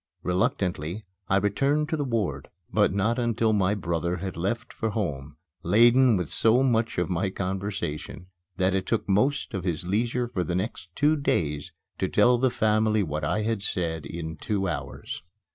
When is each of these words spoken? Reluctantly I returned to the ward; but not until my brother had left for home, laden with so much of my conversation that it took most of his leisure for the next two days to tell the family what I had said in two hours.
Reluctantly 0.23 1.05
I 1.27 1.37
returned 1.37 1.87
to 1.89 1.95
the 1.95 2.03
ward; 2.03 2.49
but 2.73 2.91
not 2.91 3.19
until 3.19 3.53
my 3.53 3.75
brother 3.75 4.15
had 4.15 4.35
left 4.35 4.73
for 4.73 4.89
home, 4.89 5.35
laden 5.61 6.17
with 6.17 6.31
so 6.33 6.63
much 6.63 6.97
of 6.97 7.07
my 7.07 7.29
conversation 7.29 8.25
that 8.57 8.73
it 8.73 8.87
took 8.87 9.07
most 9.07 9.53
of 9.53 9.63
his 9.63 9.85
leisure 9.85 10.27
for 10.27 10.43
the 10.43 10.55
next 10.55 10.89
two 10.95 11.15
days 11.15 11.71
to 11.99 12.07
tell 12.07 12.39
the 12.39 12.49
family 12.49 13.03
what 13.03 13.23
I 13.23 13.43
had 13.43 13.61
said 13.61 14.07
in 14.07 14.37
two 14.37 14.67
hours. 14.67 15.21